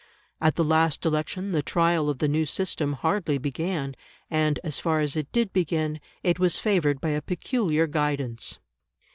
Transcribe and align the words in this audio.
At 0.41 0.55
the 0.55 0.63
last 0.63 1.05
election, 1.05 1.51
the 1.51 1.61
trial 1.61 2.09
of 2.09 2.17
the 2.17 2.27
new 2.27 2.47
system 2.47 2.93
hardly 2.93 3.37
began, 3.37 3.93
and, 4.31 4.59
as 4.63 4.79
far 4.79 4.99
as 4.99 5.15
it 5.15 5.31
did 5.31 5.53
begin, 5.53 5.99
it 6.23 6.39
was 6.39 6.57
favoured 6.57 6.99
by 6.99 7.09
a 7.09 7.21
peculiar 7.21 7.85
guidance. 7.85 8.57